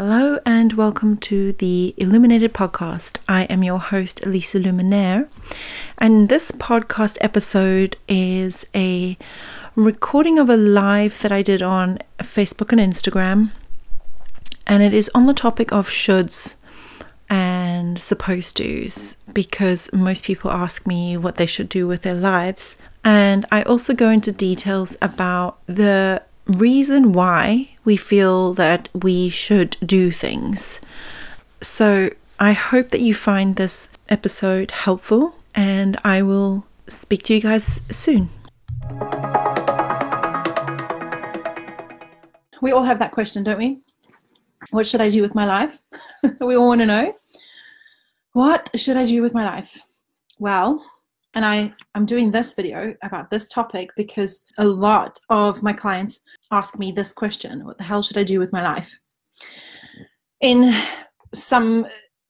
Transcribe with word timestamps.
Hello 0.00 0.38
and 0.46 0.74
welcome 0.74 1.16
to 1.16 1.54
the 1.54 1.92
Illuminated 1.96 2.54
Podcast. 2.54 3.18
I 3.28 3.46
am 3.46 3.64
your 3.64 3.80
host, 3.80 4.24
Elisa 4.24 4.60
Luminaire, 4.60 5.28
and 5.98 6.28
this 6.28 6.52
podcast 6.52 7.18
episode 7.20 7.96
is 8.06 8.64
a 8.76 9.18
recording 9.74 10.38
of 10.38 10.48
a 10.48 10.56
live 10.56 11.20
that 11.22 11.32
I 11.32 11.42
did 11.42 11.62
on 11.62 11.98
Facebook 12.18 12.70
and 12.70 12.80
Instagram, 12.80 13.50
and 14.68 14.84
it 14.84 14.94
is 14.94 15.10
on 15.16 15.26
the 15.26 15.34
topic 15.34 15.72
of 15.72 15.88
shoulds 15.88 16.54
and 17.28 18.00
supposed 18.00 18.56
to's 18.56 19.16
because 19.32 19.92
most 19.92 20.22
people 20.22 20.52
ask 20.52 20.86
me 20.86 21.16
what 21.16 21.34
they 21.34 21.46
should 21.46 21.68
do 21.68 21.88
with 21.88 22.02
their 22.02 22.14
lives. 22.14 22.76
And 23.04 23.44
I 23.50 23.62
also 23.62 23.94
go 23.94 24.10
into 24.10 24.30
details 24.30 24.96
about 25.02 25.58
the 25.66 26.22
reason 26.48 27.12
why 27.12 27.68
we 27.84 27.96
feel 27.96 28.54
that 28.54 28.88
we 28.94 29.28
should 29.28 29.76
do 29.84 30.10
things. 30.10 30.80
So 31.60 32.10
I 32.38 32.52
hope 32.52 32.88
that 32.90 33.00
you 33.00 33.14
find 33.14 33.56
this 33.56 33.90
episode 34.08 34.70
helpful, 34.70 35.34
and 35.54 35.96
I 36.04 36.22
will 36.22 36.66
speak 36.86 37.22
to 37.24 37.34
you 37.34 37.40
guys 37.40 37.80
soon. 37.90 38.30
We 42.60 42.72
all 42.72 42.84
have 42.84 42.98
that 42.98 43.12
question, 43.12 43.44
don't 43.44 43.58
we? 43.58 43.80
What 44.70 44.86
should 44.86 45.00
I 45.00 45.10
do 45.10 45.22
with 45.22 45.34
my 45.34 45.44
life? 45.44 45.80
we 46.40 46.56
all 46.56 46.68
want 46.68 46.80
to 46.80 46.86
know. 46.86 47.14
What 48.32 48.70
should 48.74 48.96
I 48.96 49.06
do 49.06 49.22
with 49.22 49.34
my 49.34 49.44
life? 49.44 49.82
Well, 50.38 50.84
and 51.34 51.44
I, 51.44 51.72
I'm 51.94 52.06
doing 52.06 52.30
this 52.30 52.54
video 52.54 52.94
about 53.02 53.30
this 53.30 53.48
topic 53.48 53.90
because 53.96 54.44
a 54.58 54.64
lot 54.64 55.18
of 55.28 55.62
my 55.62 55.72
clients 55.72 56.20
ask 56.50 56.78
me 56.78 56.90
this 56.90 57.12
question 57.12 57.64
What 57.64 57.78
the 57.78 57.84
hell 57.84 58.02
should 58.02 58.18
I 58.18 58.24
do 58.24 58.38
with 58.38 58.52
my 58.52 58.62
life? 58.62 58.98
In 60.40 60.74
some 61.34 61.86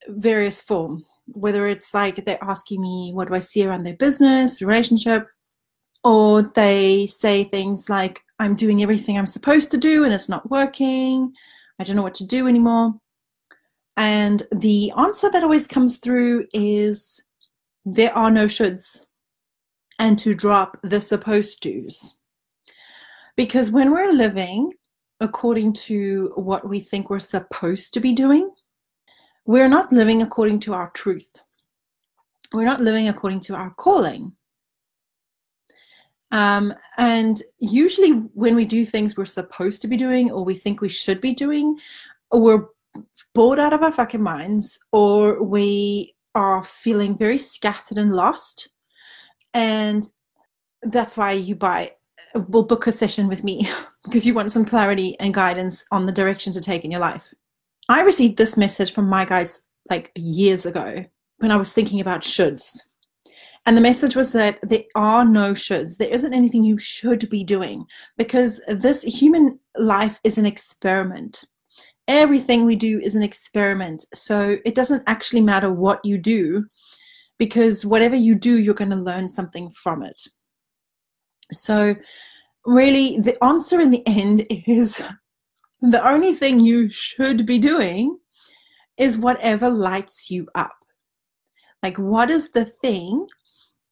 various 0.07 0.61
form, 0.61 1.05
whether 1.27 1.67
it's 1.67 1.93
like 1.93 2.25
they're 2.25 2.43
asking 2.43 2.81
me, 2.81 3.11
What 3.13 3.29
do 3.29 3.35
I 3.35 3.39
see 3.39 3.65
around 3.65 3.83
their 3.83 3.95
business, 3.95 4.61
relationship? 4.61 5.27
Or 6.03 6.43
they 6.55 7.07
say 7.07 7.43
things 7.43 7.89
like, 7.89 8.21
I'm 8.39 8.55
doing 8.55 8.81
everything 8.81 9.17
I'm 9.17 9.25
supposed 9.25 9.71
to 9.71 9.77
do 9.77 10.03
and 10.03 10.13
it's 10.13 10.29
not 10.29 10.49
working. 10.49 11.33
I 11.79 11.83
don't 11.83 11.95
know 11.95 12.03
what 12.03 12.15
to 12.15 12.27
do 12.27 12.47
anymore. 12.47 12.93
And 13.97 14.47
the 14.53 14.93
answer 14.97 15.29
that 15.29 15.43
always 15.43 15.67
comes 15.67 15.97
through 15.97 16.47
is 16.53 17.21
there 17.85 18.15
are 18.15 18.31
no 18.31 18.45
shoulds 18.45 19.05
and 19.99 20.17
to 20.19 20.33
drop 20.33 20.77
the 20.83 20.99
supposed 20.99 21.61
to's. 21.61 22.17
Because 23.35 23.71
when 23.71 23.91
we're 23.91 24.13
living 24.13 24.71
according 25.19 25.73
to 25.73 26.31
what 26.35 26.67
we 26.67 26.79
think 26.79 27.09
we're 27.09 27.19
supposed 27.19 27.93
to 27.93 27.99
be 27.99 28.13
doing, 28.13 28.49
we're 29.45 29.67
not 29.67 29.91
living 29.91 30.21
according 30.21 30.59
to 30.61 30.73
our 30.73 30.89
truth. 30.91 31.41
We're 32.53 32.65
not 32.65 32.81
living 32.81 33.07
according 33.07 33.41
to 33.41 33.55
our 33.55 33.71
calling. 33.71 34.33
Um, 36.31 36.73
and 36.97 37.41
usually, 37.57 38.11
when 38.11 38.55
we 38.55 38.65
do 38.65 38.85
things 38.85 39.17
we're 39.17 39.25
supposed 39.25 39.81
to 39.81 39.87
be 39.87 39.97
doing 39.97 40.31
or 40.31 40.43
we 40.43 40.55
think 40.55 40.81
we 40.81 40.89
should 40.89 41.19
be 41.21 41.33
doing, 41.33 41.77
we're 42.31 42.65
bored 43.33 43.59
out 43.59 43.73
of 43.73 43.83
our 43.83 43.91
fucking 43.91 44.21
minds 44.21 44.79
or 44.91 45.43
we 45.43 46.13
are 46.39 46.63
feeling 46.63 47.17
very 47.17 47.37
scattered 47.37 47.97
and 47.97 48.13
lost. 48.13 48.69
And 49.53 50.09
that's 50.81 51.17
why 51.17 51.33
you 51.33 51.55
buy, 51.55 51.91
will 52.47 52.63
book 52.63 52.87
a 52.87 52.93
session 52.93 53.27
with 53.27 53.43
me 53.43 53.67
because 54.05 54.25
you 54.25 54.33
want 54.33 54.51
some 54.51 54.63
clarity 54.63 55.19
and 55.19 55.33
guidance 55.33 55.85
on 55.91 56.05
the 56.05 56.13
direction 56.13 56.53
to 56.53 56.61
take 56.61 56.85
in 56.85 56.91
your 56.91 57.01
life. 57.01 57.33
I 57.89 58.01
received 58.01 58.37
this 58.37 58.55
message 58.55 58.93
from 58.93 59.09
my 59.09 59.25
guides 59.25 59.63
like 59.89 60.11
years 60.15 60.65
ago 60.65 61.03
when 61.39 61.51
I 61.51 61.57
was 61.57 61.73
thinking 61.73 61.99
about 61.99 62.21
shoulds. 62.21 62.79
And 63.65 63.75
the 63.75 63.81
message 63.81 64.15
was 64.15 64.31
that 64.31 64.59
there 64.61 64.85
are 64.95 65.25
no 65.25 65.51
shoulds. 65.53 65.97
There 65.97 66.09
isn't 66.09 66.33
anything 66.33 66.63
you 66.63 66.77
should 66.77 67.29
be 67.29 67.43
doing 67.43 67.85
because 68.17 68.61
this 68.69 69.03
human 69.03 69.59
life 69.77 70.21
is 70.23 70.37
an 70.37 70.45
experiment 70.45 71.43
everything 72.09 72.65
we 72.65 72.75
do 72.75 72.99
is 72.99 73.15
an 73.15 73.21
experiment. 73.23 74.03
So 74.13 74.57
it 74.65 74.75
doesn't 74.75 75.03
actually 75.07 75.41
matter 75.41 75.71
what 75.71 76.03
you 76.03 76.17
do 76.17 76.65
because 77.37 77.85
whatever 77.85 78.15
you 78.15 78.35
do, 78.35 78.57
you're 78.57 78.73
going 78.73 78.89
to 78.89 78.97
learn 78.97 79.29
something 79.29 79.69
from 79.69 80.03
it. 80.03 80.19
So, 81.53 81.95
really, 82.65 83.19
the 83.19 83.41
answer 83.43 83.79
in 83.79 83.91
the 83.91 84.05
end 84.05 84.45
is 84.49 85.01
the 85.81 86.05
only 86.05 86.35
thing 86.35 86.59
you 86.59 86.89
should 86.89 87.45
be 87.45 87.57
doing 87.57 88.17
is 88.97 89.17
whatever 89.17 89.69
lights 89.69 90.29
you 90.29 90.47
up. 90.55 90.75
Like, 91.81 91.97
what 91.97 92.29
is 92.29 92.51
the 92.51 92.65
thing 92.65 93.25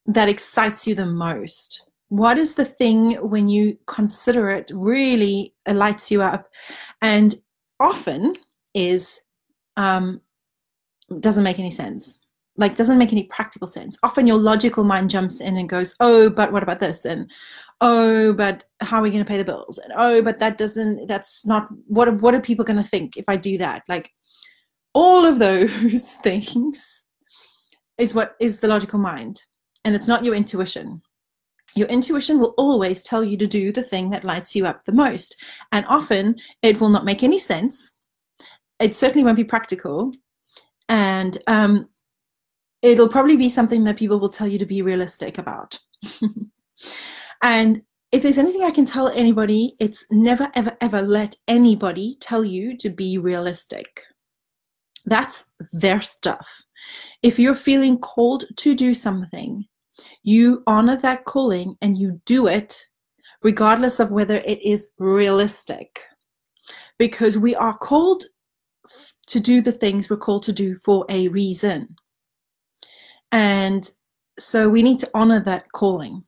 that 0.06 0.28
excites 0.28 0.86
you 0.86 0.94
the 0.94 1.06
most? 1.06 1.84
What 2.08 2.36
is 2.36 2.54
the 2.54 2.64
thing 2.64 3.14
when 3.14 3.48
you 3.48 3.78
consider 3.86 4.50
it 4.50 4.70
really 4.74 5.54
lights 5.66 6.10
you 6.10 6.22
up? 6.22 6.48
And 7.00 7.40
often 7.80 8.34
is 8.74 9.20
um, 9.76 10.20
doesn't 11.20 11.44
make 11.44 11.58
any 11.58 11.70
sense. 11.70 12.18
Like 12.56 12.74
doesn't 12.74 12.98
make 12.98 13.12
any 13.12 13.24
practical 13.24 13.68
sense. 13.68 13.98
Often 14.02 14.26
your 14.26 14.38
logical 14.38 14.82
mind 14.82 15.10
jumps 15.10 15.40
in 15.40 15.56
and 15.56 15.68
goes 15.68 15.94
oh 16.00 16.28
but 16.28 16.52
what 16.52 16.62
about 16.62 16.80
this? 16.80 17.04
and 17.04 17.30
oh 17.80 18.32
but 18.32 18.64
how 18.80 18.98
are 18.98 19.02
we 19.02 19.10
going 19.10 19.24
to 19.24 19.28
pay 19.28 19.38
the 19.38 19.44
bills? 19.44 19.78
and 19.78 19.92
oh 19.96 20.20
but 20.22 20.40
that 20.40 20.58
doesn't 20.58 21.06
that's 21.06 21.46
not 21.46 21.68
what 21.86 22.12
what 22.20 22.34
are 22.34 22.40
people 22.40 22.64
going 22.64 22.82
to 22.82 22.88
think 22.88 23.16
if 23.16 23.28
i 23.28 23.36
do 23.36 23.58
that? 23.58 23.82
Like 23.88 24.10
all 24.92 25.24
of 25.24 25.38
those 25.38 26.12
things 26.24 27.04
is 27.98 28.14
what 28.14 28.36
is 28.40 28.58
the 28.58 28.68
logical 28.68 28.98
mind. 28.98 29.42
And 29.84 29.94
it's 29.94 30.08
not 30.08 30.24
your 30.24 30.34
intuition 30.34 31.02
your 31.74 31.88
intuition 31.88 32.38
will 32.38 32.54
always 32.56 33.02
tell 33.02 33.22
you 33.22 33.36
to 33.38 33.46
do 33.46 33.72
the 33.72 33.82
thing 33.82 34.10
that 34.10 34.24
lights 34.24 34.56
you 34.56 34.66
up 34.66 34.84
the 34.84 34.92
most. 34.92 35.36
And 35.72 35.86
often 35.88 36.36
it 36.62 36.80
will 36.80 36.88
not 36.88 37.04
make 37.04 37.22
any 37.22 37.38
sense. 37.38 37.92
It 38.80 38.96
certainly 38.96 39.24
won't 39.24 39.36
be 39.36 39.44
practical. 39.44 40.12
And 40.88 41.38
um, 41.46 41.88
it'll 42.82 43.08
probably 43.08 43.36
be 43.36 43.48
something 43.48 43.84
that 43.84 43.96
people 43.96 44.18
will 44.18 44.28
tell 44.28 44.48
you 44.48 44.58
to 44.58 44.66
be 44.66 44.82
realistic 44.82 45.38
about. 45.38 45.78
and 47.42 47.82
if 48.10 48.22
there's 48.22 48.38
anything 48.38 48.64
I 48.64 48.70
can 48.70 48.86
tell 48.86 49.08
anybody, 49.08 49.76
it's 49.78 50.06
never, 50.10 50.50
ever, 50.54 50.76
ever 50.80 51.02
let 51.02 51.36
anybody 51.46 52.16
tell 52.20 52.44
you 52.44 52.76
to 52.78 52.88
be 52.88 53.18
realistic. 53.18 54.02
That's 55.04 55.50
their 55.72 56.00
stuff. 56.00 56.64
If 57.22 57.38
you're 57.38 57.54
feeling 57.54 57.98
called 57.98 58.44
to 58.56 58.74
do 58.74 58.94
something, 58.94 59.66
you 60.22 60.62
honor 60.66 60.96
that 60.96 61.24
calling 61.24 61.76
and 61.80 61.98
you 61.98 62.20
do 62.24 62.46
it 62.46 62.86
regardless 63.42 64.00
of 64.00 64.10
whether 64.10 64.38
it 64.38 64.60
is 64.62 64.88
realistic. 64.98 66.00
Because 66.98 67.38
we 67.38 67.54
are 67.54 67.76
called 67.76 68.24
to 69.26 69.40
do 69.40 69.60
the 69.60 69.72
things 69.72 70.08
we're 70.08 70.16
called 70.16 70.42
to 70.44 70.52
do 70.52 70.76
for 70.76 71.04
a 71.08 71.28
reason. 71.28 71.96
And 73.30 73.88
so 74.38 74.68
we 74.68 74.82
need 74.82 74.98
to 75.00 75.10
honor 75.14 75.40
that 75.40 75.70
calling. 75.72 76.24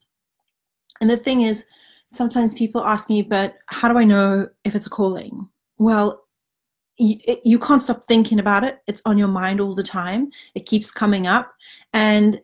And 1.01 1.09
the 1.09 1.17
thing 1.17 1.43
is, 1.43 1.67
sometimes 2.07 2.55
people 2.55 2.85
ask 2.85 3.09
me, 3.09 3.23
but 3.23 3.57
how 3.67 3.91
do 3.91 3.99
I 3.99 4.05
know 4.05 4.49
if 4.65 4.75
it's 4.75 4.87
a 4.87 4.91
calling? 4.91 5.49
Well, 5.79 6.25
you, 6.99 7.19
you 7.45 7.59
can't 7.59 7.83
stop 7.83 8.05
thinking 8.05 8.39
about 8.39 8.65
it. 8.65 8.81
It's 8.87 9.03
on 9.07 9.17
your 9.17 9.29
mind 9.29 9.61
all 9.61 9.75
the 9.75 9.83
time. 9.83 10.31
It 10.55 10.67
keeps 10.67 10.91
coming 10.91 11.27
up. 11.27 11.53
And 11.95 12.41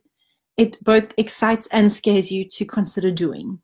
it 0.57 0.83
both 0.83 1.13
excites 1.17 1.67
and 1.69 1.93
scares 1.93 2.31
you 2.31 2.45
to 2.45 2.65
consider 2.65 3.11
doing. 3.11 3.61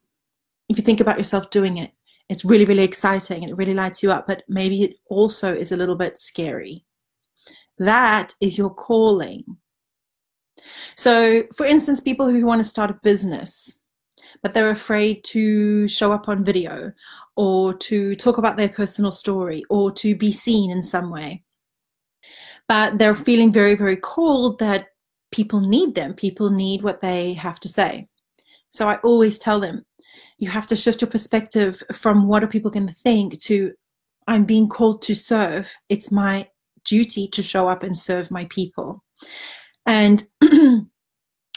If 0.69 0.79
you 0.79 0.85
think 0.85 1.01
about 1.01 1.19
yourself 1.19 1.51
doing 1.51 1.79
it, 1.79 1.93
it's 2.29 2.45
really, 2.45 2.65
really 2.65 2.85
exciting 2.85 3.43
it 3.43 3.57
really 3.57 3.75
lights 3.75 4.03
you 4.03 4.11
up, 4.11 4.27
but 4.27 4.43
maybe 4.49 4.83
it 4.83 4.97
also 5.11 5.55
is 5.55 5.73
a 5.73 5.77
little 5.77 5.97
bit 5.97 6.19
scary. 6.19 6.85
That 7.79 8.35
is 8.41 8.57
your 8.57 8.71
calling. 8.71 9.45
So, 10.97 11.45
for 11.57 11.67
instance, 11.67 12.01
people 12.01 12.29
who 12.29 12.45
want 12.47 12.61
to 12.61 12.69
start 12.69 12.91
a 12.91 13.01
business, 13.03 13.79
but 14.43 14.53
they're 14.53 14.71
afraid 14.71 15.25
to 15.25 15.89
show 15.89 16.13
up 16.13 16.29
on 16.29 16.45
video 16.45 16.93
or 17.37 17.75
to 17.75 18.15
talk 18.17 18.39
about 18.39 18.57
their 18.57 18.69
personal 18.69 19.13
story 19.13 19.65
or 19.69 19.91
to 19.93 20.15
be 20.15 20.33
seen 20.33 20.71
in 20.71 20.83
some 20.83 21.11
way. 21.11 21.43
But 22.69 22.99
they're 22.99 23.15
feeling 23.15 23.53
very, 23.53 23.75
very 23.75 23.97
cold 23.97 24.59
that 24.61 24.89
people 25.33 25.61
need 25.61 25.95
them. 25.95 26.15
People 26.15 26.51
need 26.51 26.83
what 26.83 27.01
they 27.01 27.33
have 27.35 27.59
to 27.61 27.69
say. 27.69 28.07
So 28.71 28.89
I 28.89 28.97
always 28.97 29.39
tell 29.39 29.61
them, 29.61 29.85
you 30.39 30.49
have 30.51 30.67
to 30.69 30.77
shift 30.77 31.01
your 31.01 31.11
perspective 31.11 31.83
from 31.93 32.29
what 32.29 32.45
are 32.45 32.49
people 32.49 32.71
going 32.71 32.87
to 32.87 32.95
think 32.95 33.41
to 33.43 33.73
I'm 34.29 34.45
being 34.45 34.69
called 34.69 35.03
to 35.03 35.15
serve. 35.15 35.73
It's 35.89 36.13
my 36.13 36.49
duty 36.85 37.29
to 37.29 37.43
show 37.43 37.69
up 37.69 37.83
and 37.83 37.97
serve 37.97 38.31
my 38.31 38.45
people. 38.47 39.03
And 39.87 40.25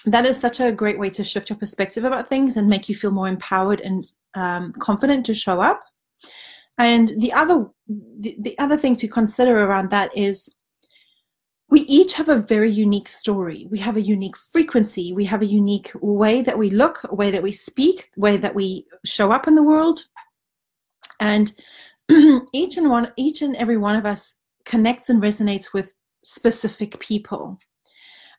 that 0.05 0.25
is 0.25 0.39
such 0.39 0.59
a 0.59 0.71
great 0.71 0.99
way 0.99 1.09
to 1.11 1.23
shift 1.23 1.49
your 1.49 1.57
perspective 1.57 2.03
about 2.03 2.29
things 2.29 2.57
and 2.57 2.67
make 2.67 2.89
you 2.89 2.95
feel 2.95 3.11
more 3.11 3.27
empowered 3.27 3.81
and 3.81 4.11
um, 4.35 4.73
confident 4.73 5.25
to 5.27 5.35
show 5.35 5.61
up. 5.61 5.81
And 6.77 7.19
the 7.21 7.31
other 7.31 7.67
the, 7.87 8.35
the 8.39 8.57
other 8.59 8.77
thing 8.77 8.95
to 8.97 9.07
consider 9.07 9.63
around 9.63 9.91
that 9.91 10.15
is 10.17 10.49
we 11.69 11.81
each 11.81 12.13
have 12.13 12.29
a 12.29 12.37
very 12.37 12.69
unique 12.69 13.07
story. 13.07 13.67
We 13.69 13.79
have 13.79 13.97
a 13.97 14.01
unique 14.01 14.37
frequency. 14.37 15.13
We 15.13 15.25
have 15.25 15.41
a 15.41 15.47
unique 15.47 15.91
way 15.95 16.41
that 16.41 16.57
we 16.57 16.69
look, 16.69 16.99
a 17.05 17.15
way 17.15 17.31
that 17.31 17.41
we 17.41 17.51
speak, 17.51 18.11
way 18.17 18.37
that 18.37 18.53
we 18.53 18.85
show 19.03 19.31
up 19.31 19.47
in 19.47 19.55
the 19.55 19.63
world. 19.63 20.05
And 21.19 21.53
each 22.53 22.77
and 22.77 22.89
one, 22.89 23.11
each 23.17 23.41
and 23.41 23.55
every 23.55 23.77
one 23.77 23.95
of 23.95 24.05
us 24.05 24.35
connects 24.63 25.09
and 25.09 25.21
resonates 25.21 25.73
with 25.73 25.93
specific 26.23 26.99
people. 26.99 27.59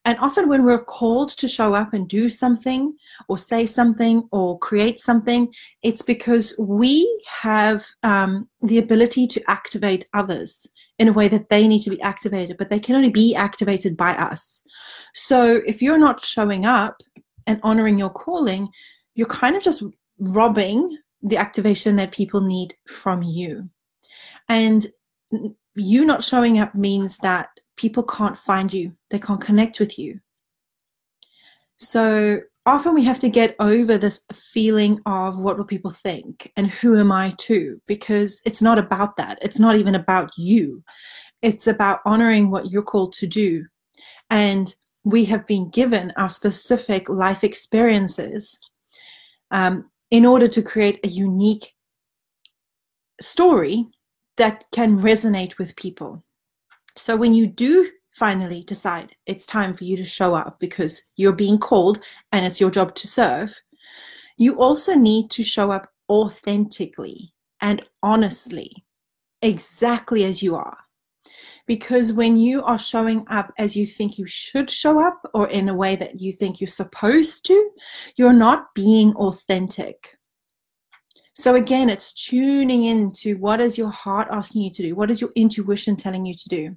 And 0.07 0.17
often, 0.21 0.49
when 0.49 0.65
we're 0.65 0.85
called 0.85 1.31
to 1.31 1.49
show 1.49 1.75
up 1.75 1.93
and 1.93 2.09
do 2.09 2.31
something, 2.31 2.95
or 3.29 3.37
say 3.37 3.67
something, 3.67 4.29
or 4.31 4.57
create 4.61 5.01
something, 5.01 5.53
it's 5.83 6.01
because 6.01 6.55
we 6.61 7.23
have 7.43 7.85
um, 8.05 8.49
the 8.63 8.79
ability 8.79 9.27
to 9.27 9.43
activate 9.51 10.09
others 10.15 10.65
in 11.01 11.09
a 11.09 11.13
way 11.13 11.27
that 11.27 11.49
they 11.49 11.67
need 11.67 11.81
to 11.81 11.91
be 11.91 12.01
activated, 12.03 12.57
but 12.57 12.71
they 12.71 12.79
can 12.79 12.95
only 12.95 13.11
be 13.11 13.35
activated 13.35 13.97
by 13.97 14.13
us. 14.13 14.63
So, 15.13 15.61
if 15.67 15.83
you're 15.83 15.99
not 15.99 16.25
showing 16.25 16.65
up 16.65 17.03
and 17.49 17.59
honoring 17.65 17.99
your 17.99 18.11
calling, 18.11 18.69
you're 19.17 19.27
kind 19.27 19.57
of 19.57 19.63
just 19.65 19.83
robbing 20.21 20.97
the 21.21 21.37
activation 21.37 21.97
that 21.97 22.13
people 22.13 22.41
need 22.43 22.75
from 22.87 23.25
you. 23.25 23.69
And 24.49 24.87
you 25.75 26.05
not 26.05 26.23
showing 26.23 26.61
up 26.61 26.77
means 26.77 27.17
that 27.19 27.49
people 27.77 28.03
can't 28.03 28.39
find 28.39 28.73
you, 28.73 28.93
they 29.11 29.19
can't 29.19 29.41
connect 29.41 29.81
with 29.81 29.99
you. 29.99 30.21
So 31.77 32.41
often 32.65 32.95
we 32.95 33.05
have 33.05 33.19
to 33.21 33.29
get 33.29 33.55
over 33.61 33.99
this 33.99 34.23
feeling 34.33 35.01
of 35.07 35.39
what 35.39 35.57
will 35.57 35.65
people 35.65 35.91
think 35.91 36.51
and 36.57 36.69
who 36.69 36.99
am 36.99 37.13
I 37.13 37.35
to, 37.39 37.81
because 37.87 38.43
it's 38.45 38.63
not 38.63 38.79
about 38.79 39.17
that. 39.17 39.39
It's 39.43 39.59
not 39.59 39.77
even 39.77 39.95
about 39.95 40.31
you. 40.37 40.83
It's 41.43 41.67
about 41.67 42.01
honoring 42.05 42.51
what 42.51 42.71
you're 42.71 42.83
called 42.83 43.13
to 43.15 43.27
do. 43.27 43.67
And 44.31 44.75
we 45.05 45.25
have 45.27 45.47
been 45.47 45.71
given 45.71 46.13
our 46.17 46.31
specific 46.31 47.09
life 47.09 47.45
experiences 47.45 48.59
um, 49.51 49.91
in 50.11 50.27
order 50.27 50.49
to 50.49 50.63
create 50.63 50.99
a 51.05 51.09
unique 51.09 51.75
story 53.21 53.87
that 54.37 54.65
can 54.73 54.99
resonate 54.99 55.59
with 55.59 55.77
people. 55.77 56.25
So 56.97 57.17
when 57.17 57.35
you 57.35 57.47
do 57.47 57.91
finally 58.13 58.63
decide 58.63 59.15
it's 59.27 59.45
time 59.45 59.75
for 59.75 59.85
you 59.85 59.97
to 59.99 60.05
show 60.05 60.35
up 60.35 60.59
because 60.59 61.03
you're 61.17 61.33
being 61.33 61.59
called 61.59 62.01
and 62.33 62.47
it's 62.47 62.61
your 62.61 62.71
job 62.71 62.95
to 62.95 63.07
serve, 63.07 63.55
you 64.39 64.59
also 64.59 64.95
need 64.95 65.31
to 65.31 65.45
show 65.45 65.71
up 65.71 65.91
authentically 66.09 67.35
and 67.61 67.87
honestly, 68.03 68.85
exactly 69.43 70.25
as 70.25 70.43
you 70.43 70.57
are. 70.57 70.79
Because 71.67 72.13
when 72.13 72.37
you 72.37 72.63
are 72.63 72.79
showing 72.79 73.27
up 73.29 73.53
as 73.59 73.75
you 73.77 73.85
think 73.85 74.19
you 74.19 74.27
should 74.27 74.71
show 74.71 75.01
up 75.01 75.21
or 75.35 75.49
in 75.49 75.69
a 75.69 75.75
way 75.75 75.97
that 75.97 76.21
you 76.21 76.33
think 76.33 76.61
you're 76.61 76.69
supposed 76.69 77.45
to, 77.47 77.71
you're 78.17 78.33
not 78.33 78.75
being 78.75 79.15
authentic. 79.17 80.17
So 81.35 81.57
again, 81.57 81.91
it's 81.91 82.13
tuning 82.13 82.85
into 82.85 83.37
what 83.37 83.61
is 83.61 83.77
your 83.77 83.91
heart 83.91 84.29
asking 84.31 84.63
you 84.63 84.71
to 84.71 84.83
do? 84.83 84.95
What 84.95 85.11
is 85.11 85.21
your 85.21 85.31
intuition 85.35 85.97
telling 85.97 86.25
you 86.25 86.33
to 86.33 86.49
do? 86.49 86.77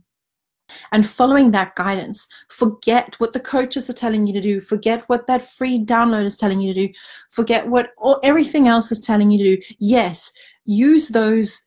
And 0.91 1.07
following 1.07 1.51
that 1.51 1.75
guidance. 1.75 2.27
Forget 2.49 3.15
what 3.19 3.33
the 3.33 3.39
coaches 3.39 3.89
are 3.89 3.93
telling 3.93 4.27
you 4.27 4.33
to 4.33 4.41
do. 4.41 4.61
Forget 4.61 5.03
what 5.07 5.27
that 5.27 5.41
free 5.41 5.83
download 5.83 6.25
is 6.25 6.37
telling 6.37 6.61
you 6.61 6.73
to 6.73 6.87
do. 6.87 6.93
Forget 7.29 7.67
what 7.67 7.91
all, 7.97 8.19
everything 8.23 8.67
else 8.67 8.91
is 8.91 8.99
telling 8.99 9.31
you 9.31 9.37
to 9.37 9.55
do. 9.55 9.73
Yes, 9.79 10.31
use 10.65 11.09
those 11.09 11.61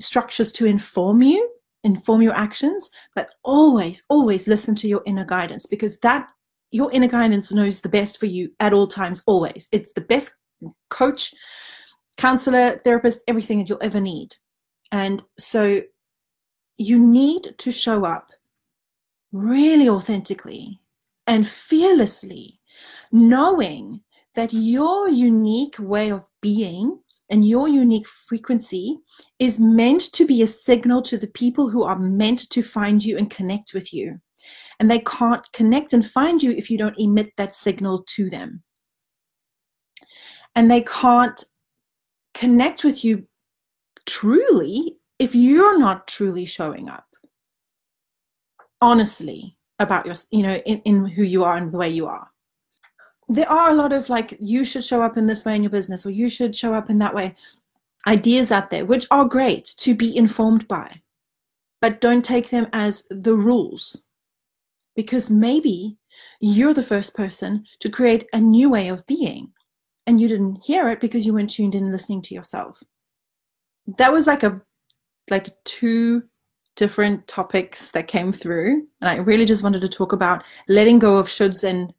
structures 0.00 0.52
to 0.52 0.66
inform 0.66 1.22
you, 1.22 1.50
inform 1.84 2.22
your 2.22 2.34
actions, 2.34 2.90
but 3.14 3.30
always, 3.44 4.02
always 4.08 4.48
listen 4.48 4.74
to 4.76 4.88
your 4.88 5.02
inner 5.06 5.24
guidance 5.24 5.66
because 5.66 5.98
that 6.00 6.28
your 6.70 6.92
inner 6.92 7.08
guidance 7.08 7.52
knows 7.52 7.80
the 7.80 7.88
best 7.88 8.18
for 8.20 8.26
you 8.26 8.50
at 8.60 8.72
all 8.72 8.86
times, 8.86 9.22
always. 9.26 9.68
It's 9.72 9.92
the 9.92 10.02
best 10.02 10.32
coach, 10.90 11.34
counselor, 12.16 12.78
therapist, 12.78 13.22
everything 13.26 13.58
that 13.58 13.68
you'll 13.68 13.78
ever 13.82 14.00
need. 14.00 14.36
And 14.92 15.22
so 15.38 15.82
you 16.78 16.98
need 16.98 17.54
to 17.58 17.72
show 17.72 18.04
up 18.04 18.30
really 19.32 19.88
authentically 19.88 20.80
and 21.26 21.46
fearlessly, 21.46 22.60
knowing 23.12 24.00
that 24.34 24.52
your 24.52 25.08
unique 25.08 25.76
way 25.78 26.10
of 26.10 26.24
being 26.40 26.98
and 27.30 27.46
your 27.46 27.68
unique 27.68 28.06
frequency 28.06 28.98
is 29.38 29.60
meant 29.60 30.12
to 30.12 30.26
be 30.26 30.40
a 30.42 30.46
signal 30.46 31.02
to 31.02 31.18
the 31.18 31.26
people 31.26 31.68
who 31.68 31.82
are 31.82 31.98
meant 31.98 32.48
to 32.50 32.62
find 32.62 33.04
you 33.04 33.18
and 33.18 33.28
connect 33.28 33.74
with 33.74 33.92
you. 33.92 34.18
And 34.80 34.90
they 34.90 35.00
can't 35.00 35.44
connect 35.52 35.92
and 35.92 36.06
find 36.06 36.42
you 36.42 36.52
if 36.52 36.70
you 36.70 36.78
don't 36.78 36.98
emit 36.98 37.32
that 37.36 37.56
signal 37.56 38.04
to 38.14 38.30
them. 38.30 38.62
And 40.54 40.70
they 40.70 40.82
can't 40.82 41.44
connect 42.32 42.84
with 42.84 43.04
you 43.04 43.26
truly 44.06 44.97
if 45.18 45.34
you're 45.34 45.78
not 45.78 46.06
truly 46.06 46.44
showing 46.44 46.88
up 46.88 47.06
honestly 48.80 49.56
about 49.78 50.06
your 50.06 50.14
you 50.30 50.42
know 50.42 50.56
in, 50.66 50.80
in 50.84 51.06
who 51.06 51.22
you 51.22 51.44
are 51.44 51.56
and 51.56 51.72
the 51.72 51.78
way 51.78 51.88
you 51.88 52.06
are 52.06 52.28
there 53.28 53.50
are 53.50 53.70
a 53.70 53.74
lot 53.74 53.92
of 53.92 54.08
like 54.08 54.36
you 54.40 54.64
should 54.64 54.84
show 54.84 55.02
up 55.02 55.16
in 55.16 55.26
this 55.26 55.44
way 55.44 55.54
in 55.56 55.62
your 55.62 55.70
business 55.70 56.06
or 56.06 56.10
you 56.10 56.28
should 56.28 56.54
show 56.54 56.72
up 56.72 56.88
in 56.88 56.98
that 56.98 57.14
way 57.14 57.34
ideas 58.06 58.52
out 58.52 58.70
there 58.70 58.86
which 58.86 59.06
are 59.10 59.24
great 59.24 59.74
to 59.76 59.94
be 59.94 60.16
informed 60.16 60.66
by 60.68 61.00
but 61.80 62.00
don't 62.00 62.24
take 62.24 62.50
them 62.50 62.66
as 62.72 63.04
the 63.10 63.34
rules 63.34 64.02
because 64.94 65.30
maybe 65.30 65.96
you're 66.40 66.74
the 66.74 66.82
first 66.82 67.14
person 67.14 67.64
to 67.80 67.88
create 67.88 68.26
a 68.32 68.40
new 68.40 68.70
way 68.70 68.88
of 68.88 69.06
being 69.06 69.52
and 70.08 70.20
you 70.20 70.26
didn't 70.26 70.64
hear 70.64 70.88
it 70.88 71.00
because 71.00 71.26
you 71.26 71.34
weren't 71.34 71.50
tuned 71.50 71.74
in 71.74 71.92
listening 71.92 72.22
to 72.22 72.34
yourself. 72.34 72.82
That 73.98 74.12
was 74.12 74.26
like 74.26 74.42
a 74.42 74.60
like 75.30 75.54
two 75.64 76.22
different 76.76 77.26
topics 77.26 77.90
that 77.90 78.06
came 78.06 78.30
through. 78.32 78.86
And 79.00 79.10
I 79.10 79.16
really 79.16 79.44
just 79.44 79.62
wanted 79.62 79.82
to 79.82 79.88
talk 79.88 80.12
about 80.12 80.44
letting 80.68 80.98
go 80.98 81.16
of 81.16 81.26
shoulds 81.26 81.64
and 81.64 81.92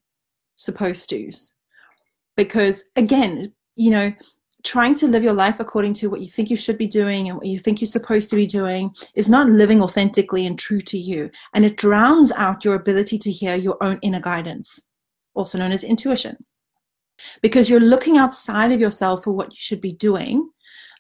supposed 0.56 1.10
to's. 1.10 1.54
Because 2.38 2.86
again, 2.96 3.52
you 3.76 3.92
know, 3.92 4.14
trying 4.64 4.96
to 4.96 5.08
live 5.08 5.24
your 5.24 5.34
life 5.34 5.60
according 5.60 5.94
to 5.94 6.10
what 6.10 6.22
you 6.22 6.28
think 6.28 6.50
you 6.50 6.56
should 6.56 6.78
be 6.78 6.88
doing 6.88 7.28
and 7.28 7.38
what 7.38 7.46
you 7.46 7.60
think 7.60 7.80
you're 7.80 7.88
supposed 7.88 8.30
to 8.30 8.36
be 8.36 8.46
doing 8.46 8.92
is 9.16 9.30
not 9.30 9.50
living 9.50 9.82
authentically 9.82 10.46
and 10.46 10.60
true 10.60 10.82
to 10.82 10.98
you. 10.98 11.30
And 11.54 11.66
it 11.66 11.78
drowns 11.78 12.32
out 12.32 12.66
your 12.66 12.76
ability 12.76 13.18
to 13.20 13.32
hear 13.32 13.56
your 13.56 13.82
own 13.82 14.00
inner 14.02 14.20
guidance, 14.20 14.88
also 15.34 15.58
known 15.58 15.72
as 15.72 15.84
intuition. 15.84 16.38
Because 17.42 17.70
you're 17.70 17.82
looking 17.82 18.18
outside 18.18 18.72
of 18.72 18.80
yourself 18.80 19.24
for 19.24 19.32
what 19.32 19.52
you 19.52 19.58
should 19.58 19.82
be 19.82 19.94
doing. 19.94 20.50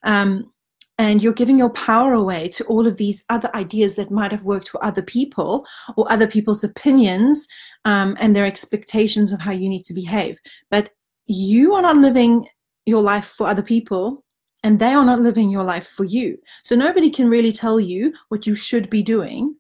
Um, 0.03 0.51
and 0.99 1.23
you're 1.23 1.31
giving 1.31 1.57
your 1.57 1.69
power 1.69 2.11
away 2.11 2.49
to 2.49 2.65
all 2.65 2.85
of 2.85 2.97
these 2.97 3.23
other 3.29 3.49
ideas 3.55 3.95
that 3.95 4.11
might 4.11 4.31
have 4.31 4.43
worked 4.43 4.67
for 4.67 4.83
other 4.83 5.01
people 5.01 5.65
or 5.95 6.11
other 6.11 6.27
people's 6.27 6.61
opinions 6.61 7.47
um, 7.85 8.17
and 8.19 8.35
their 8.35 8.45
expectations 8.45 9.31
of 9.31 9.39
how 9.39 9.51
you 9.53 9.69
need 9.69 9.85
to 9.85 9.93
behave. 9.93 10.37
But 10.69 10.89
you 11.25 11.73
are 11.73 11.81
not 11.81 11.95
living 11.95 12.45
your 12.85 13.01
life 13.01 13.25
for 13.25 13.47
other 13.47 13.61
people 13.61 14.25
and 14.61 14.77
they 14.77 14.91
are 14.91 15.05
not 15.05 15.21
living 15.21 15.49
your 15.49 15.63
life 15.63 15.87
for 15.87 16.03
you. 16.03 16.37
So 16.63 16.75
nobody 16.75 17.09
can 17.09 17.29
really 17.29 17.53
tell 17.53 17.79
you 17.79 18.13
what 18.27 18.45
you 18.45 18.53
should 18.53 18.89
be 18.89 19.01
doing 19.01 19.55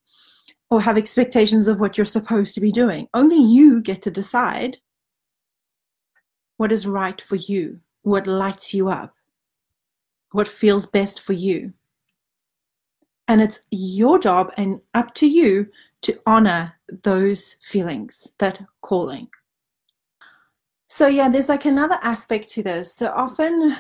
or 0.69 0.81
have 0.81 0.97
expectations 0.97 1.69
of 1.69 1.79
what 1.79 1.97
you're 1.97 2.05
supposed 2.05 2.53
to 2.55 2.61
be 2.61 2.71
doing. 2.71 3.07
Only 3.13 3.37
you 3.41 3.81
get 3.81 4.01
to 4.01 4.11
decide 4.11 4.79
what 6.57 6.73
is 6.73 6.85
right 6.85 7.21
for 7.21 7.37
you, 7.37 7.79
what 8.01 8.27
lights 8.27 8.73
you 8.73 8.89
up 8.89 9.13
what 10.31 10.47
feels 10.47 10.85
best 10.85 11.21
for 11.21 11.33
you. 11.33 11.73
And 13.27 13.41
it's 13.41 13.61
your 13.69 14.17
job 14.17 14.51
and 14.57 14.79
up 14.93 15.13
to 15.15 15.27
you 15.27 15.67
to 16.01 16.19
honor 16.25 16.73
those 17.03 17.57
feelings, 17.61 18.31
that 18.39 18.61
calling. 18.81 19.27
So, 20.87 21.07
yeah, 21.07 21.29
there's 21.29 21.49
like 21.49 21.65
another 21.65 21.99
aspect 22.01 22.49
to 22.49 22.63
this. 22.63 22.93
So 22.95 23.11
often 23.15 23.75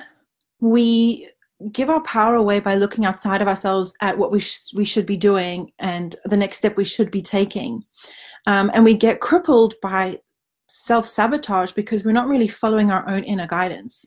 we 0.59 1.29
give 1.71 1.89
our 1.89 2.01
power 2.03 2.35
away 2.35 2.59
by 2.59 2.75
looking 2.75 3.05
outside 3.05 3.41
of 3.41 3.47
ourselves 3.47 3.93
at 4.01 4.17
what 4.17 4.31
we, 4.31 4.39
sh- 4.39 4.73
we 4.75 4.85
should 4.85 5.05
be 5.05 5.17
doing 5.17 5.71
and 5.79 6.15
the 6.25 6.37
next 6.37 6.57
step 6.57 6.77
we 6.77 6.85
should 6.85 7.09
be 7.09 7.21
taking. 7.21 7.83
Um, 8.45 8.69
and 8.73 8.85
we 8.85 8.93
get 8.93 9.19
crippled 9.19 9.73
by 9.81 10.19
self 10.67 11.07
sabotage 11.07 11.71
because 11.71 12.05
we're 12.05 12.11
not 12.11 12.27
really 12.27 12.47
following 12.47 12.91
our 12.91 13.07
own 13.09 13.23
inner 13.23 13.47
guidance. 13.47 14.05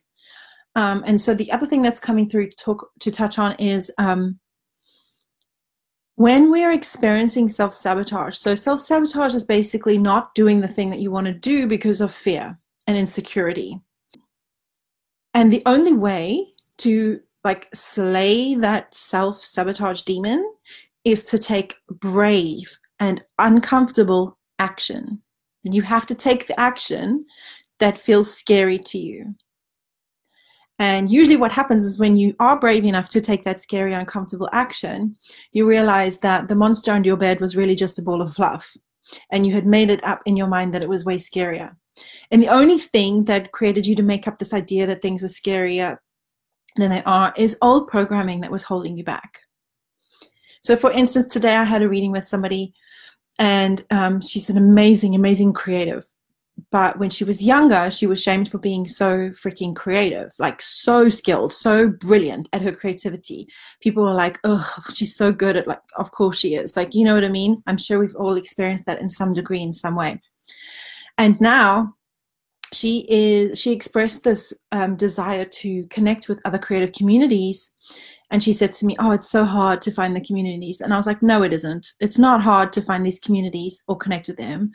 Um, 0.75 1.03
and 1.05 1.21
so 1.21 1.33
the 1.33 1.51
other 1.51 1.67
thing 1.67 1.81
that's 1.81 1.99
coming 1.99 2.27
through 2.27 2.49
to 2.49 2.55
talk 2.55 2.89
to 2.99 3.11
touch 3.11 3.37
on 3.37 3.55
is 3.55 3.91
um, 3.97 4.39
when 6.15 6.51
we're 6.51 6.71
experiencing 6.71 7.49
self 7.49 7.73
sabotage. 7.73 8.37
So 8.37 8.55
self 8.55 8.79
sabotage 8.79 9.33
is 9.33 9.45
basically 9.45 9.97
not 9.97 10.33
doing 10.35 10.61
the 10.61 10.67
thing 10.67 10.89
that 10.89 10.99
you 10.99 11.11
want 11.11 11.27
to 11.27 11.33
do 11.33 11.67
because 11.67 12.01
of 12.01 12.13
fear 12.13 12.59
and 12.87 12.97
insecurity. 12.97 13.79
And 15.33 15.51
the 15.51 15.63
only 15.65 15.93
way 15.93 16.47
to 16.79 17.19
like 17.43 17.67
slay 17.73 18.55
that 18.55 18.93
self 18.95 19.43
sabotage 19.43 20.01
demon 20.01 20.49
is 21.03 21.23
to 21.25 21.37
take 21.37 21.75
brave 21.89 22.77
and 22.99 23.23
uncomfortable 23.39 24.37
action. 24.59 25.21
And 25.65 25.73
you 25.73 25.81
have 25.81 26.05
to 26.07 26.15
take 26.15 26.47
the 26.47 26.59
action 26.59 27.25
that 27.79 27.97
feels 27.97 28.33
scary 28.33 28.79
to 28.79 28.97
you. 28.97 29.35
And 30.79 31.11
usually, 31.11 31.37
what 31.37 31.51
happens 31.51 31.85
is 31.85 31.99
when 31.99 32.15
you 32.15 32.35
are 32.39 32.59
brave 32.59 32.83
enough 32.83 33.09
to 33.09 33.21
take 33.21 33.43
that 33.43 33.61
scary, 33.61 33.93
uncomfortable 33.93 34.49
action, 34.51 35.15
you 35.51 35.67
realize 35.67 36.19
that 36.19 36.47
the 36.47 36.55
monster 36.55 36.91
under 36.91 37.07
your 37.07 37.17
bed 37.17 37.39
was 37.39 37.55
really 37.55 37.75
just 37.75 37.99
a 37.99 38.01
ball 38.01 38.21
of 38.21 38.33
fluff. 38.33 38.75
And 39.31 39.45
you 39.45 39.53
had 39.53 39.67
made 39.67 39.89
it 39.89 40.03
up 40.03 40.21
in 40.25 40.35
your 40.35 40.47
mind 40.47 40.73
that 40.73 40.81
it 40.81 40.89
was 40.89 41.05
way 41.05 41.17
scarier. 41.17 41.75
And 42.31 42.41
the 42.41 42.47
only 42.47 42.79
thing 42.79 43.25
that 43.25 43.51
created 43.51 43.85
you 43.85 43.95
to 43.95 44.03
make 44.03 44.27
up 44.27 44.39
this 44.39 44.53
idea 44.53 44.87
that 44.87 45.01
things 45.01 45.21
were 45.21 45.27
scarier 45.27 45.97
than 46.75 46.89
they 46.89 47.03
are 47.03 47.33
is 47.37 47.57
old 47.61 47.87
programming 47.87 48.41
that 48.41 48.51
was 48.51 48.63
holding 48.63 48.97
you 48.97 49.03
back. 49.03 49.41
So, 50.61 50.75
for 50.75 50.91
instance, 50.91 51.27
today 51.27 51.55
I 51.55 51.65
had 51.65 51.81
a 51.81 51.89
reading 51.89 52.11
with 52.11 52.25
somebody, 52.25 52.73
and 53.37 53.85
um, 53.91 54.21
she's 54.21 54.49
an 54.49 54.57
amazing, 54.57 55.13
amazing 55.13 55.53
creative. 55.53 56.05
But 56.73 56.97
when 56.97 57.11
she 57.11 57.23
was 57.23 57.43
younger, 57.43 57.91
she 57.91 58.07
was 58.07 58.19
shamed 58.19 58.49
for 58.49 58.57
being 58.57 58.87
so 58.87 59.29
freaking 59.29 59.75
creative, 59.75 60.33
like 60.39 60.59
so 60.59 61.07
skilled, 61.07 61.53
so 61.53 61.87
brilliant 61.87 62.49
at 62.51 62.63
her 62.63 62.71
creativity. 62.71 63.47
People 63.79 64.03
were 64.03 64.15
like, 64.15 64.39
"Oh, 64.43 64.67
she's 64.95 65.15
so 65.15 65.31
good 65.31 65.55
at 65.55 65.67
like." 65.67 65.81
Of 65.97 66.09
course 66.09 66.39
she 66.39 66.55
is. 66.55 66.75
Like, 66.75 66.95
you 66.95 67.05
know 67.05 67.13
what 67.13 67.25
I 67.25 67.29
mean? 67.29 67.61
I'm 67.67 67.77
sure 67.77 67.99
we've 67.99 68.15
all 68.15 68.37
experienced 68.37 68.87
that 68.87 68.99
in 68.99 69.07
some 69.07 69.33
degree, 69.33 69.61
in 69.61 69.71
some 69.71 69.95
way. 69.95 70.19
And 71.19 71.39
now 71.39 71.93
she 72.71 73.05
is 73.07 73.61
she 73.61 73.71
expressed 73.71 74.23
this 74.23 74.51
um, 74.71 74.95
desire 74.95 75.45
to 75.45 75.85
connect 75.89 76.27
with 76.27 76.41
other 76.43 76.57
creative 76.57 76.91
communities 76.91 77.71
and 78.31 78.43
she 78.43 78.51
said 78.51 78.73
to 78.73 78.87
me 78.87 78.95
oh 78.97 79.11
it's 79.11 79.29
so 79.29 79.45
hard 79.45 79.79
to 79.79 79.91
find 79.91 80.15
the 80.15 80.21
communities 80.21 80.81
and 80.81 80.91
i 80.91 80.97
was 80.97 81.05
like 81.05 81.21
no 81.21 81.43
it 81.43 81.53
isn't 81.53 81.89
it's 81.99 82.17
not 82.17 82.41
hard 82.41 82.73
to 82.73 82.81
find 82.81 83.05
these 83.05 83.19
communities 83.19 83.83
or 83.87 83.95
connect 83.95 84.27
with 84.27 84.37
them 84.37 84.71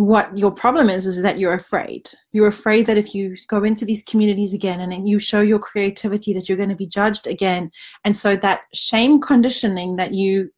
what 0.00 0.34
your 0.34 0.50
problem 0.50 0.88
is 0.88 1.04
is 1.04 1.20
that 1.20 1.38
you're 1.38 1.52
afraid. 1.52 2.08
You're 2.32 2.46
afraid 2.46 2.86
that 2.86 2.96
if 2.96 3.14
you 3.14 3.36
go 3.48 3.64
into 3.64 3.84
these 3.84 4.02
communities 4.02 4.54
again 4.54 4.80
and 4.80 5.06
you 5.06 5.18
show 5.18 5.42
your 5.42 5.58
creativity 5.58 6.32
that 6.32 6.48
you're 6.48 6.56
going 6.56 6.70
to 6.70 6.74
be 6.74 6.86
judged 6.86 7.26
again. 7.26 7.70
And 8.02 8.16
so 8.16 8.34
that 8.36 8.62
shame 8.72 9.20
conditioning 9.20 9.96
that 9.96 10.14
you 10.14 10.48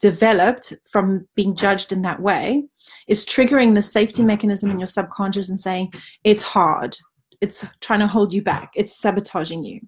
developed 0.00 0.72
from 0.88 1.26
being 1.34 1.56
judged 1.56 1.90
in 1.90 2.02
that 2.02 2.22
way 2.22 2.62
is 3.08 3.26
triggering 3.26 3.74
the 3.74 3.82
safety 3.82 4.22
mechanism 4.22 4.70
in 4.70 4.78
your 4.78 4.86
subconscious 4.86 5.48
and 5.48 5.58
saying 5.58 5.92
it's 6.22 6.44
hard. 6.44 6.96
It's 7.40 7.66
trying 7.80 8.00
to 8.00 8.06
hold 8.06 8.32
you 8.32 8.40
back. 8.40 8.70
It's 8.76 8.96
sabotaging 8.96 9.64
you. 9.64 9.80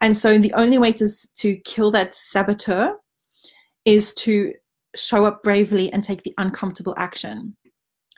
And 0.00 0.16
so 0.16 0.36
the 0.36 0.52
only 0.54 0.78
way 0.78 0.92
to 0.94 1.08
to 1.36 1.54
kill 1.58 1.92
that 1.92 2.16
saboteur 2.16 2.96
is 3.84 4.12
to 4.14 4.52
show 4.96 5.26
up 5.26 5.44
bravely 5.44 5.92
and 5.92 6.02
take 6.02 6.24
the 6.24 6.34
uncomfortable 6.38 6.94
action 6.98 7.56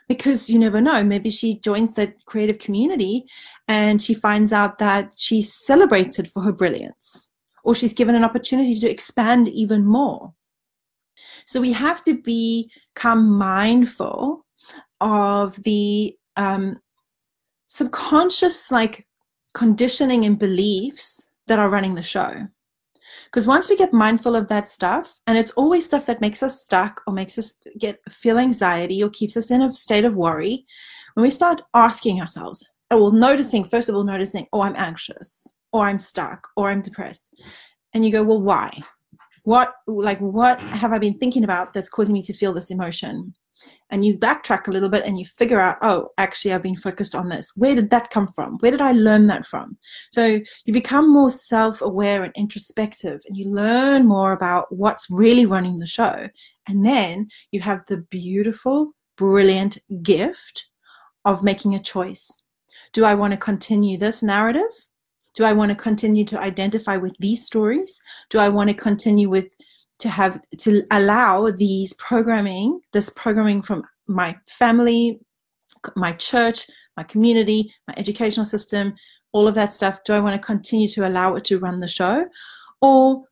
because 0.07 0.49
you 0.49 0.59
never 0.59 0.81
know 0.81 1.03
maybe 1.03 1.29
she 1.29 1.59
joins 1.59 1.95
that 1.95 2.13
creative 2.25 2.59
community 2.59 3.25
and 3.67 4.01
she 4.01 4.13
finds 4.13 4.51
out 4.51 4.77
that 4.79 5.11
she's 5.17 5.53
celebrated 5.53 6.29
for 6.29 6.41
her 6.43 6.51
brilliance 6.51 7.29
or 7.63 7.73
she's 7.73 7.93
given 7.93 8.15
an 8.15 8.23
opportunity 8.23 8.79
to 8.79 8.89
expand 8.89 9.47
even 9.47 9.85
more 9.85 10.33
so 11.45 11.59
we 11.59 11.73
have 11.73 12.01
to 12.01 12.15
become 12.15 13.29
mindful 13.29 14.45
of 15.01 15.61
the 15.63 16.15
um, 16.37 16.79
subconscious 17.67 18.71
like 18.71 19.07
conditioning 19.53 20.25
and 20.25 20.39
beliefs 20.39 21.31
that 21.47 21.59
are 21.59 21.69
running 21.69 21.95
the 21.95 22.03
show. 22.03 22.47
Because 23.25 23.47
once 23.47 23.69
we 23.69 23.75
get 23.75 23.93
mindful 23.93 24.35
of 24.35 24.47
that 24.47 24.67
stuff, 24.67 25.19
and 25.27 25.37
it's 25.37 25.51
always 25.51 25.85
stuff 25.85 26.05
that 26.05 26.21
makes 26.21 26.43
us 26.43 26.61
stuck 26.61 27.01
or 27.07 27.13
makes 27.13 27.37
us 27.37 27.55
get 27.77 27.99
feel 28.11 28.37
anxiety 28.37 29.03
or 29.03 29.09
keeps 29.09 29.37
us 29.37 29.51
in 29.51 29.61
a 29.61 29.75
state 29.75 30.05
of 30.05 30.15
worry, 30.15 30.65
when 31.13 31.23
we 31.23 31.29
start 31.29 31.61
asking 31.73 32.19
ourselves, 32.19 32.67
oh, 32.91 32.97
well, 32.97 33.11
noticing, 33.11 33.63
first 33.63 33.89
of 33.89 33.95
all, 33.95 34.03
noticing, 34.03 34.47
oh, 34.53 34.61
I'm 34.61 34.75
anxious, 34.75 35.47
or 35.71 35.87
I'm 35.87 35.99
stuck, 35.99 36.47
or 36.55 36.69
I'm 36.69 36.81
depressed. 36.81 37.33
And 37.93 38.05
you 38.05 38.11
go, 38.11 38.23
well, 38.23 38.41
why? 38.41 38.81
what 39.43 39.75
like 39.87 40.19
what 40.19 40.59
have 40.61 40.93
i 40.93 40.97
been 40.97 41.17
thinking 41.19 41.43
about 41.43 41.73
that's 41.73 41.89
causing 41.89 42.13
me 42.13 42.21
to 42.21 42.33
feel 42.33 42.53
this 42.53 42.71
emotion 42.71 43.33
and 43.89 44.03
you 44.05 44.17
backtrack 44.17 44.67
a 44.67 44.71
little 44.71 44.89
bit 44.89 45.05
and 45.05 45.19
you 45.19 45.25
figure 45.25 45.59
out 45.59 45.77
oh 45.81 46.09
actually 46.17 46.51
i've 46.51 46.63
been 46.63 46.75
focused 46.75 47.15
on 47.15 47.29
this. 47.29 47.51
Where 47.55 47.75
did 47.75 47.89
that 47.91 48.09
come 48.09 48.27
from? 48.27 48.57
Where 48.59 48.71
did 48.71 48.81
i 48.81 48.91
learn 48.91 49.27
that 49.27 49.45
from? 49.45 49.77
So 50.11 50.39
you 50.65 50.73
become 50.73 51.11
more 51.11 51.31
self-aware 51.31 52.23
and 52.23 52.33
introspective 52.35 53.21
and 53.27 53.37
you 53.37 53.49
learn 53.49 54.07
more 54.07 54.31
about 54.33 54.65
what's 54.71 55.07
really 55.09 55.45
running 55.45 55.77
the 55.77 55.85
show. 55.85 56.27
And 56.67 56.85
then 56.85 57.27
you 57.51 57.61
have 57.61 57.85
the 57.87 57.97
beautiful 57.97 58.93
brilliant 59.15 59.77
gift 60.01 60.67
of 61.25 61.43
making 61.43 61.75
a 61.75 61.79
choice. 61.79 62.31
Do 62.93 63.05
i 63.05 63.13
want 63.13 63.31
to 63.31 63.37
continue 63.37 63.97
this 63.97 64.23
narrative? 64.23 64.71
Do 65.35 65.43
I 65.43 65.53
want 65.53 65.69
to 65.69 65.75
continue 65.75 66.25
to 66.25 66.39
identify 66.39 66.97
with 66.97 67.15
these 67.19 67.45
stories? 67.45 67.99
Do 68.29 68.37
I 68.37 68.49
want 68.49 68.69
to 68.69 68.75
continue 68.75 69.29
with 69.29 69.55
to 70.03 70.09
have 70.09 70.41
to 70.59 70.83
allow 70.91 71.49
these 71.49 71.93
programming, 71.93 72.79
this 72.91 73.09
programming 73.09 73.61
from 73.61 73.83
my 74.07 74.35
family, 74.47 75.19
my 75.95 76.13
church, 76.13 76.67
my 76.95 77.03
community, 77.03 77.73
my 77.87 77.93
educational 77.97 78.45
system, 78.45 78.93
all 79.31 79.47
of 79.47 79.55
that 79.55 79.73
stuff? 79.73 80.03
Do 80.03 80.13
I 80.13 80.19
want 80.19 80.39
to 80.39 80.45
continue 80.45 80.87
to 80.89 81.07
allow 81.07 81.35
it 81.35 81.45
to 81.45 81.57
run 81.57 81.79
the 81.79 81.87
show? 81.87 82.27
Or 82.81 83.23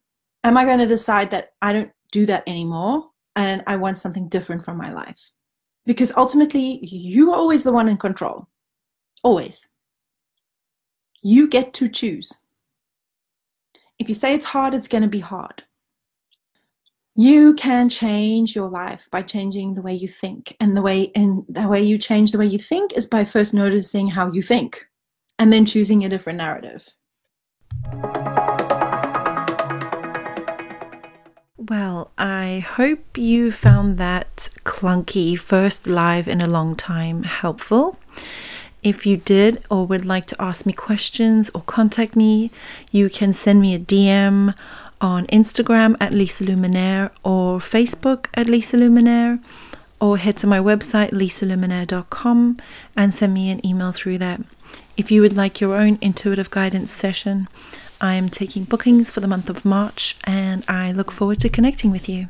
am 0.44 0.58
I 0.58 0.66
going 0.66 0.80
to 0.80 0.86
decide 0.88 1.30
that 1.32 1.50
I 1.62 1.74
don't 1.74 1.92
do 2.12 2.26
that 2.26 2.44
anymore 2.48 3.10
and 3.36 3.64
I 3.68 3.76
want 3.76 3.98
something 3.98 4.28
different 4.30 4.66
from 4.66 4.78
my 4.78 4.92
life? 4.92 5.32
Because 5.86 6.14
ultimately, 6.16 6.80
you 6.86 7.32
are 7.32 7.38
always 7.38 7.64
the 7.64 7.74
one 7.74 7.90
in 7.90 7.98
control. 7.98 8.48
Always. 9.24 9.68
You 11.22 11.48
get 11.48 11.74
to 11.76 11.90
choose. 11.90 12.32
If 14.00 14.10
you 14.10 14.16
say 14.16 14.34
it's 14.34 14.46
hard, 14.46 14.74
it's 14.74 14.88
going 14.88 15.04
to 15.04 15.10
be 15.10 15.20
hard. 15.20 15.64
You 17.16 17.56
can 17.56 17.90
change 17.90 18.56
your 18.56 18.70
life 18.70 19.10
by 19.12 19.22
changing 19.22 19.74
the 19.74 19.82
way 19.82 19.94
you 19.94 20.08
think. 20.08 20.56
And 20.62 20.78
the 20.78 20.82
way 20.82 21.12
and 21.14 21.44
the 21.50 21.68
way 21.68 21.82
you 21.82 21.98
change 21.98 22.32
the 22.32 22.38
way 22.38 22.46
you 22.46 22.58
think 22.58 22.94
is 22.94 23.06
by 23.06 23.26
first 23.26 23.54
noticing 23.54 24.08
how 24.08 24.32
you 24.32 24.42
think 24.42 24.88
and 25.38 25.52
then 25.52 25.66
choosing 25.66 26.06
a 26.06 26.10
different 26.10 26.38
narrative. 26.38 26.88
Well, 31.58 32.12
I 32.18 32.66
hope 32.66 33.18
you 33.18 33.52
found 33.52 33.98
that 33.98 34.50
clunky 34.64 35.38
first 35.38 35.88
live 35.88 36.30
in 36.30 36.40
a 36.40 36.50
long 36.50 36.78
time 36.78 37.24
helpful. 37.24 37.98
If 38.84 39.06
you 39.06 39.18
did 39.18 39.64
or 39.70 39.86
would 39.86 40.06
like 40.06 40.26
to 40.28 40.42
ask 40.42 40.66
me 40.66 40.74
questions 40.74 41.52
or 41.54 41.62
contact 41.62 42.16
me, 42.16 42.52
you 42.92 43.10
can 43.10 43.34
send 43.34 43.62
me 43.62 43.76
a 43.76 43.80
DM 43.80 44.56
on 45.02 45.26
Instagram 45.28 45.98
at 46.00 46.14
Lisa 46.14 46.46
Luminaire 46.46 47.12
or 47.24 47.60
Facebook 47.60 48.28
at 48.36 48.48
Lisa 48.48 48.78
Luminaire 48.78 49.44
or 50.00 50.18
head 50.18 50.38
to 50.38 50.48
my 50.48 50.60
website 50.60 51.12
lisaluminaire.com 51.12 52.58
and 52.96 53.14
send 53.14 53.34
me 53.34 53.50
an 53.52 53.66
email 53.66 53.92
through 53.92 54.18
that. 54.20 54.42
If 54.96 55.12
you 55.12 55.22
would 55.22 55.36
like 55.36 55.60
your 55.60 55.76
own 55.76 55.98
intuitive 56.02 56.50
guidance 56.50 56.92
session, 56.92 57.48
I 58.00 58.16
am 58.16 58.30
taking 58.30 58.64
bookings 58.64 59.12
for 59.12 59.20
the 59.20 59.28
month 59.28 59.50
of 59.50 59.66
March 59.66 60.16
and 60.26 60.64
I 60.68 60.92
look 60.92 61.12
forward 61.12 61.40
to 61.42 61.50
connecting 61.50 61.92
with 61.92 62.08
you. 62.08 62.28